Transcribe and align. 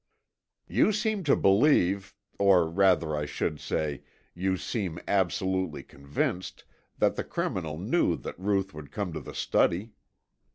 "You 0.67 0.91
seem 0.93 1.23
to 1.25 1.35
believe, 1.35 2.15
or 2.39 2.67
rather 2.67 3.15
I 3.15 3.27
should 3.27 3.59
say, 3.59 4.01
you 4.33 4.57
seem 4.57 4.97
absolutely 5.07 5.83
convinced 5.83 6.63
that 6.97 7.15
the 7.17 7.23
criminal 7.23 7.77
knew 7.77 8.15
that 8.17 8.39
Ruth 8.39 8.73
would 8.73 8.89
come 8.91 9.13
to 9.13 9.19
the 9.19 9.35
study. 9.35 9.91